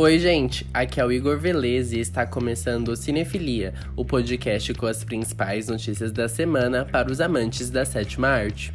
[0.00, 4.86] Oi, gente, aqui é o Igor Velez e está começando o Cinefilia, o podcast com
[4.86, 8.72] as principais notícias da semana para os amantes da sétima arte.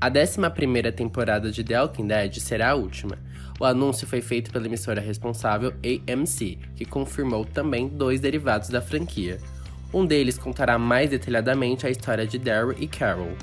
[0.00, 3.18] A 11 temporada de The Walking Dead será a última.
[3.58, 9.40] O anúncio foi feito pela emissora responsável AMC, que confirmou também dois derivados da franquia.
[9.92, 13.36] Um deles contará mais detalhadamente a história de Daryl e Carol.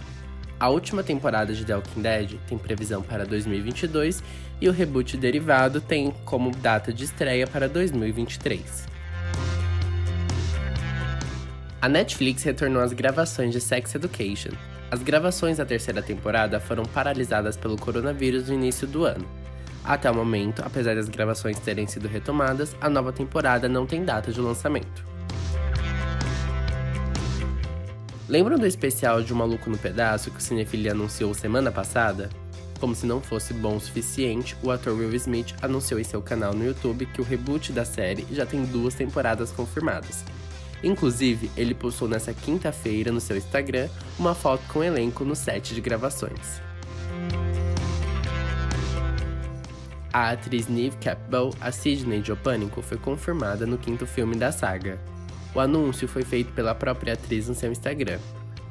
[0.59, 4.23] A última temporada de The Walking Dead tem previsão para 2022
[4.59, 8.87] e o reboot derivado tem como data de estreia para 2023.
[11.81, 14.51] A Netflix retornou às gravações de Sex Education,
[14.91, 19.25] as gravações da terceira temporada foram paralisadas pelo coronavírus no início do ano.
[19.83, 24.31] Até o momento, apesar das gravações terem sido retomadas, a nova temporada não tem data
[24.31, 25.05] de lançamento.
[28.29, 32.29] Lembram do especial de Um Maluco no Pedaço que o Cinefilia anunciou semana passada?
[32.79, 36.53] Como se não fosse bom o suficiente, o ator Will Smith anunciou em seu canal
[36.53, 40.23] no YouTube que o reboot da série já tem duas temporadas confirmadas,
[40.83, 45.73] Inclusive, ele postou nessa quinta-feira no seu Instagram uma foto com o elenco no set
[45.73, 46.61] de gravações.
[50.11, 54.51] A atriz Neve Campbell, a Sidney de O Pânico, foi confirmada no quinto filme da
[54.51, 54.99] saga.
[55.53, 58.19] O anúncio foi feito pela própria atriz no seu Instagram.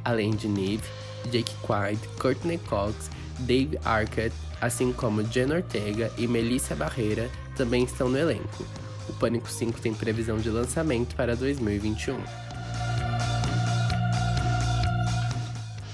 [0.05, 0.84] Além de Neve,
[1.31, 8.09] Jake Quaid, Courtney Cox, Dave Arquette, assim como Jen Ortega e Melissa Barreira, também estão
[8.09, 8.65] no elenco
[9.09, 12.19] o Pânico 5 tem previsão de lançamento para 2021.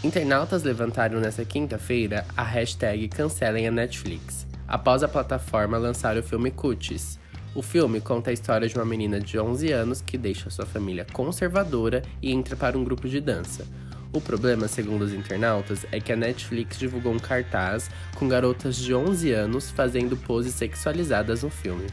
[0.02, 6.50] Internautas levantaram nesta quinta-feira a hashtag Cancelem a Netflix, após a plataforma lançar o filme
[6.50, 7.18] Cuties.
[7.54, 11.06] O filme conta a história de uma menina de 11 anos que deixa sua família
[11.12, 13.64] conservadora e entra para um grupo de dança.
[14.12, 18.92] O problema, segundo os internautas, é que a Netflix divulgou um cartaz com garotas de
[18.92, 21.86] 11 anos fazendo poses sexualizadas no filme.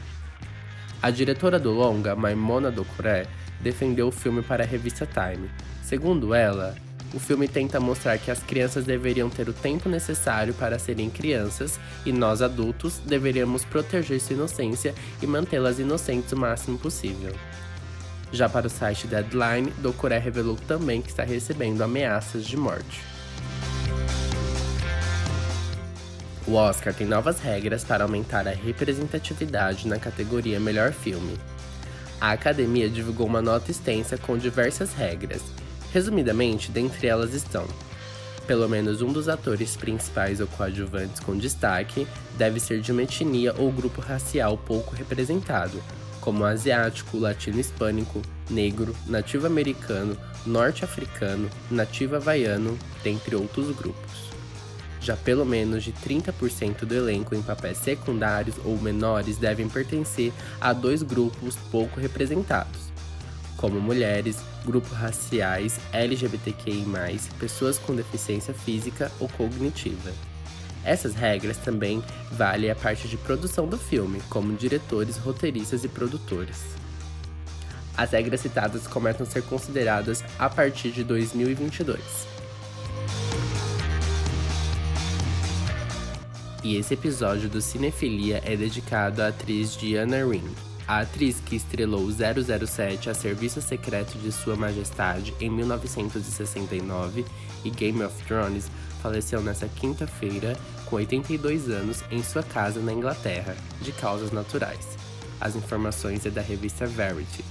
[1.00, 3.28] A diretora do longa, Maimona Dokuré,
[3.60, 5.48] defendeu o filme para a revista Time.
[5.80, 6.74] Segundo ela,
[7.14, 11.78] o filme tenta mostrar que as crianças deveriam ter o tempo necessário para serem crianças
[12.06, 17.34] e nós adultos deveríamos proteger sua inocência e mantê-las inocentes o máximo possível.
[18.32, 23.00] Já para o site Deadline, Dokuré revelou também que está recebendo ameaças de morte.
[26.46, 31.38] O Oscar tem novas regras para aumentar a representatividade na categoria Melhor Filme.
[32.20, 35.42] A academia divulgou uma nota extensa com diversas regras.
[35.92, 37.66] Resumidamente, dentre elas estão:
[38.46, 43.54] pelo menos um dos atores principais ou coadjuvantes com destaque deve ser de uma etnia
[43.58, 45.82] ou grupo racial pouco representado,
[46.20, 50.16] como asiático, latino-hispânico, negro, nativo-americano,
[50.46, 54.32] norte-africano, nativo-havaiano, dentre outros grupos.
[55.00, 60.72] Já pelo menos de 30% do elenco em papéis secundários ou menores devem pertencer a
[60.72, 62.91] dois grupos pouco representados,
[63.62, 66.84] como mulheres, grupos raciais, LGBTQI,
[67.38, 70.10] pessoas com deficiência física ou cognitiva.
[70.84, 72.02] Essas regras também
[72.32, 76.58] valem a parte de produção do filme, como diretores, roteiristas e produtores.
[77.96, 82.00] As regras citadas começam a ser consideradas a partir de 2022.
[86.64, 90.52] E esse episódio do Cinefilia é dedicado à atriz Diana Ring,
[90.86, 97.24] a atriz que estrelou 007 a Serviço Secreto de Sua Majestade em 1969
[97.64, 98.70] e Game of Thrones
[99.02, 100.56] faleceu nesta quinta-feira
[100.86, 104.96] com 82 anos em sua casa na Inglaterra, de causas naturais.
[105.40, 107.44] As informações é da revista Verity.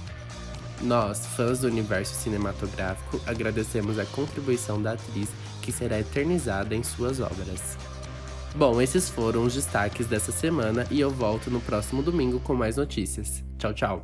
[0.80, 5.28] Nós, fãs do universo cinematográfico, agradecemos a contribuição da atriz
[5.60, 7.76] que será eternizada em suas obras.
[8.54, 12.76] Bom, esses foram os destaques dessa semana e eu volto no próximo domingo com mais
[12.76, 13.42] notícias.
[13.58, 14.02] Tchau, tchau.